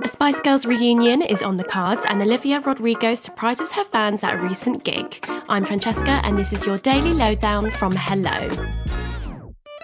A 0.00 0.06
Spice 0.06 0.40
Girls 0.40 0.64
reunion 0.64 1.22
is 1.22 1.42
on 1.42 1.56
the 1.56 1.64
cards, 1.64 2.06
and 2.08 2.22
Olivia 2.22 2.60
Rodrigo 2.60 3.16
surprises 3.16 3.72
her 3.72 3.82
fans 3.82 4.22
at 4.22 4.34
a 4.34 4.38
recent 4.38 4.84
gig. 4.84 5.18
I'm 5.48 5.64
Francesca, 5.64 6.20
and 6.22 6.38
this 6.38 6.52
is 6.52 6.64
your 6.64 6.78
daily 6.78 7.12
lowdown 7.12 7.72
from 7.72 7.96
Hello. 7.96 8.48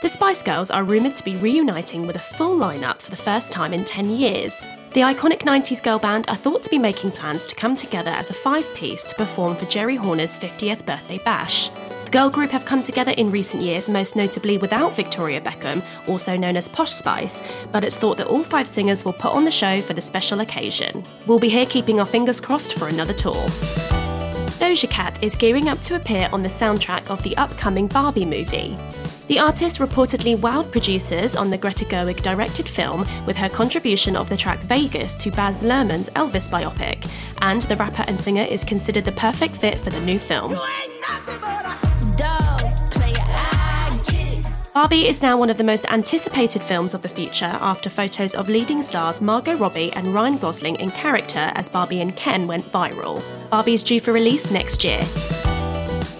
The 0.00 0.08
Spice 0.08 0.42
Girls 0.42 0.70
are 0.70 0.82
rumoured 0.82 1.14
to 1.16 1.24
be 1.24 1.36
reuniting 1.36 2.06
with 2.06 2.16
a 2.16 2.20
full 2.20 2.58
lineup 2.58 3.00
for 3.00 3.10
the 3.10 3.18
first 3.18 3.52
time 3.52 3.74
in 3.74 3.84
10 3.84 4.08
years. 4.16 4.64
The 4.94 5.02
iconic 5.02 5.40
90s 5.40 5.82
girl 5.82 5.98
band 5.98 6.26
are 6.30 6.36
thought 6.36 6.62
to 6.62 6.70
be 6.70 6.78
making 6.78 7.10
plans 7.10 7.44
to 7.44 7.54
come 7.54 7.76
together 7.76 8.10
as 8.10 8.30
a 8.30 8.34
five 8.34 8.66
piece 8.74 9.04
to 9.04 9.14
perform 9.14 9.56
for 9.56 9.66
Geri 9.66 9.96
Horner's 9.96 10.38
50th 10.38 10.86
birthday 10.86 11.18
bash. 11.18 11.68
The 12.08 12.18
girl 12.18 12.30
group 12.30 12.52
have 12.52 12.64
come 12.64 12.82
together 12.82 13.10
in 13.18 13.28
recent 13.28 13.62
years, 13.62 13.86
most 13.86 14.16
notably 14.16 14.56
without 14.56 14.96
Victoria 14.96 15.42
Beckham, 15.42 15.84
also 16.06 16.38
known 16.38 16.56
as 16.56 16.66
Posh 16.66 16.90
Spice, 16.90 17.42
but 17.70 17.84
it's 17.84 17.98
thought 17.98 18.16
that 18.16 18.28
all 18.28 18.42
five 18.42 18.66
singers 18.66 19.04
will 19.04 19.12
put 19.12 19.34
on 19.34 19.44
the 19.44 19.50
show 19.50 19.82
for 19.82 19.92
the 19.92 20.00
special 20.00 20.40
occasion. 20.40 21.04
We'll 21.26 21.38
be 21.38 21.50
here 21.50 21.66
keeping 21.66 22.00
our 22.00 22.06
fingers 22.06 22.40
crossed 22.40 22.78
for 22.78 22.88
another 22.88 23.12
tour. 23.12 23.46
Doja 24.56 24.88
Cat 24.88 25.22
is 25.22 25.36
gearing 25.36 25.68
up 25.68 25.82
to 25.82 25.96
appear 25.96 26.30
on 26.32 26.42
the 26.42 26.48
soundtrack 26.48 27.10
of 27.10 27.22
the 27.24 27.36
upcoming 27.36 27.88
Barbie 27.88 28.24
movie. 28.24 28.74
The 29.26 29.38
artist 29.38 29.78
reportedly 29.78 30.34
wowed 30.34 30.72
producers 30.72 31.36
on 31.36 31.50
the 31.50 31.58
Greta 31.58 31.84
Gerwig 31.84 32.22
directed 32.22 32.66
film 32.66 33.06
with 33.26 33.36
her 33.36 33.50
contribution 33.50 34.16
of 34.16 34.30
the 34.30 34.36
track 34.38 34.60
Vegas 34.60 35.14
to 35.18 35.30
Baz 35.30 35.62
Luhrmann's 35.62 36.08
Elvis 36.16 36.48
biopic, 36.48 37.06
and 37.42 37.60
the 37.60 37.76
rapper 37.76 38.06
and 38.08 38.18
singer 38.18 38.44
is 38.44 38.64
considered 38.64 39.04
the 39.04 39.12
perfect 39.12 39.54
fit 39.54 39.78
for 39.78 39.90
the 39.90 40.00
new 40.00 40.18
film. 40.18 40.56
Barbie 44.78 45.08
is 45.08 45.22
now 45.22 45.36
one 45.36 45.50
of 45.50 45.58
the 45.58 45.64
most 45.64 45.86
anticipated 45.86 46.62
films 46.62 46.94
of 46.94 47.02
the 47.02 47.08
future 47.08 47.58
after 47.60 47.90
photos 47.90 48.36
of 48.36 48.48
leading 48.48 48.80
stars 48.80 49.20
Margot 49.20 49.56
Robbie 49.56 49.92
and 49.94 50.14
Ryan 50.14 50.38
Gosling 50.38 50.76
in 50.76 50.92
character 50.92 51.50
as 51.56 51.68
Barbie 51.68 52.00
and 52.00 52.14
Ken 52.14 52.46
went 52.46 52.70
viral. 52.70 53.20
Barbie 53.50 53.74
is 53.74 53.82
due 53.82 53.98
for 53.98 54.12
release 54.12 54.52
next 54.52 54.84
year. 54.84 55.00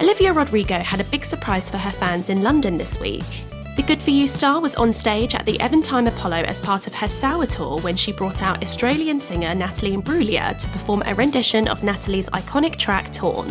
Olivia 0.00 0.32
Rodrigo 0.32 0.78
had 0.78 1.00
a 1.00 1.04
big 1.10 1.24
surprise 1.24 1.68
for 1.68 1.78
her 1.78 1.90
fans 1.90 2.30
in 2.30 2.44
London 2.44 2.76
this 2.76 3.00
week. 3.00 3.44
The 3.74 3.82
Good 3.82 4.00
For 4.00 4.10
You 4.10 4.28
star 4.28 4.60
was 4.60 4.76
on 4.76 4.92
stage 4.92 5.34
at 5.34 5.44
the 5.44 5.58
Eventim 5.58 6.06
Apollo 6.06 6.42
as 6.42 6.60
part 6.60 6.86
of 6.86 6.94
her 6.94 7.08
Sour 7.08 7.46
tour 7.46 7.80
when 7.80 7.96
she 7.96 8.12
brought 8.12 8.40
out 8.40 8.62
Australian 8.62 9.18
singer 9.18 9.52
Natalie 9.52 9.96
Imbruglia 9.96 10.56
to 10.58 10.68
perform 10.68 11.02
a 11.06 11.14
rendition 11.16 11.66
of 11.66 11.82
Natalie's 11.82 12.28
iconic 12.28 12.76
track 12.76 13.12
Torn. 13.12 13.48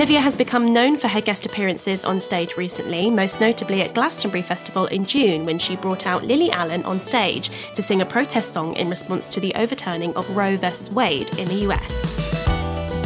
Olivia 0.00 0.22
has 0.22 0.34
become 0.34 0.72
known 0.72 0.96
for 0.96 1.08
her 1.08 1.20
guest 1.20 1.44
appearances 1.44 2.04
on 2.04 2.18
stage 2.20 2.56
recently, 2.56 3.10
most 3.10 3.38
notably 3.38 3.82
at 3.82 3.92
Glastonbury 3.92 4.40
Festival 4.40 4.86
in 4.86 5.04
June 5.04 5.44
when 5.44 5.58
she 5.58 5.76
brought 5.76 6.06
out 6.06 6.24
Lily 6.24 6.50
Allen 6.50 6.82
on 6.84 6.98
stage 6.98 7.50
to 7.74 7.82
sing 7.82 8.00
a 8.00 8.06
protest 8.06 8.54
song 8.54 8.74
in 8.76 8.88
response 8.88 9.28
to 9.28 9.40
the 9.40 9.54
overturning 9.56 10.16
of 10.16 10.34
Roe 10.34 10.56
v. 10.56 10.68
Wade 10.90 11.38
in 11.38 11.48
the 11.48 11.68
US. 11.68 12.29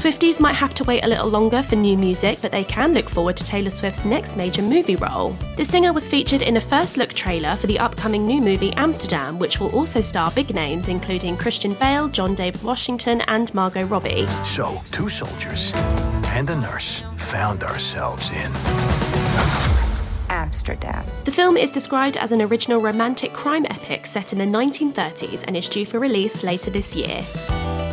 Swifties 0.04 0.38
might 0.38 0.52
have 0.52 0.74
to 0.74 0.84
wait 0.84 1.02
a 1.02 1.08
little 1.08 1.30
longer 1.30 1.62
for 1.62 1.76
new 1.76 1.96
music, 1.96 2.38
but 2.42 2.52
they 2.52 2.62
can 2.62 2.92
look 2.92 3.08
forward 3.08 3.38
to 3.38 3.42
Taylor 3.42 3.70
Swift's 3.70 4.04
next 4.04 4.36
major 4.36 4.60
movie 4.60 4.96
role. 4.96 5.34
The 5.56 5.64
singer 5.64 5.94
was 5.94 6.10
featured 6.10 6.42
in 6.42 6.58
a 6.58 6.60
first 6.60 6.98
look 6.98 7.14
trailer 7.14 7.56
for 7.56 7.68
the 7.68 7.78
upcoming 7.78 8.26
new 8.26 8.42
movie 8.42 8.74
Amsterdam, 8.74 9.38
which 9.38 9.58
will 9.58 9.74
also 9.74 10.02
star 10.02 10.30
big 10.32 10.54
names 10.54 10.88
including 10.88 11.38
Christian 11.38 11.72
Bale, 11.72 12.08
John 12.08 12.34
David 12.34 12.62
Washington, 12.62 13.22
and 13.28 13.54
Margot 13.54 13.86
Robbie. 13.86 14.26
So, 14.44 14.78
two 14.90 15.08
soldiers 15.08 15.72
and 16.26 16.50
a 16.50 16.56
nurse 16.56 17.02
found 17.16 17.64
ourselves 17.64 18.30
in 18.30 18.52
Amsterdam. 20.28 21.06
The 21.24 21.32
film 21.32 21.56
is 21.56 21.70
described 21.70 22.18
as 22.18 22.30
an 22.30 22.42
original 22.42 22.82
romantic 22.82 23.32
crime 23.32 23.64
epic 23.70 24.04
set 24.04 24.34
in 24.34 24.38
the 24.38 24.44
1930s 24.44 25.44
and 25.46 25.56
is 25.56 25.66
due 25.66 25.86
for 25.86 25.98
release 25.98 26.42
later 26.42 26.70
this 26.70 26.94
year. 26.94 27.24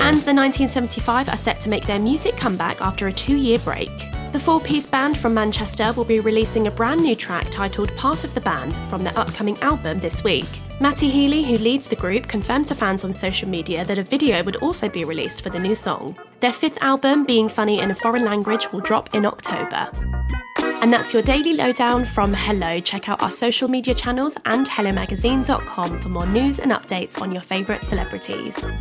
And 0.02 0.18
the 0.18 0.34
1975 0.34 1.30
are 1.30 1.38
set 1.38 1.62
to 1.62 1.70
make 1.70 1.86
their 1.86 2.00
music 2.00 2.36
comeback 2.36 2.82
after 2.82 3.08
a 3.08 3.14
two 3.14 3.36
year 3.38 3.60
break. 3.60 3.92
The 4.32 4.40
four 4.40 4.60
piece 4.60 4.88
band 4.88 5.18
from 5.18 5.34
Manchester 5.36 5.94
will 5.94 6.06
be 6.06 6.20
releasing 6.20 6.66
a 6.66 6.72
brand 6.72 7.02
new 7.02 7.16
track 7.16 7.52
titled 7.52 7.96
Part 7.96 8.24
of 8.24 8.34
the 8.34 8.42
Band 8.42 8.76
from 8.90 9.04
their 9.04 9.18
upcoming 9.18 9.60
album 9.60 10.00
this 10.00 10.24
week. 10.24 10.48
Matty 10.80 11.08
Healy, 11.08 11.44
who 11.44 11.58
leads 11.60 11.86
the 11.86 11.96
group, 11.96 12.28
confirmed 12.28 12.66
to 12.68 12.76
fans 12.76 13.04
on 13.04 13.14
social 13.14 13.48
media 13.48 13.86
that 13.86 14.00
a 14.00 14.04
video 14.04 14.42
would 14.42 14.56
also 14.56 14.90
be 14.90 15.06
released 15.06 15.44
for 15.44 15.52
the 15.52 15.60
new 15.60 15.76
song. 15.76 16.18
Their 16.40 16.54
fifth 16.54 16.80
album, 16.82 17.24
Being 17.24 17.48
Funny 17.48 17.80
in 17.80 17.92
a 17.92 17.96
Foreign 17.96 18.26
Language, 18.26 18.72
will 18.72 18.80
drop 18.80 19.14
in 19.14 19.26
October. 19.26 19.92
And 20.82 20.92
that's 20.92 21.14
your 21.14 21.22
daily 21.22 21.54
lowdown 21.54 22.06
from 22.06 22.34
Hello. 22.34 22.80
Check 22.80 23.08
out 23.08 23.22
our 23.22 23.30
social 23.30 23.68
media 23.68 23.94
channels 23.94 24.36
and 24.46 24.68
HelloMagazine.com 24.68 26.00
for 26.00 26.10
more 26.10 26.26
news 26.26 26.58
and 26.58 26.72
updates 26.72 27.22
on 27.22 27.32
your 27.32 27.44
favourite 27.44 27.84
celebrities. 27.84 28.72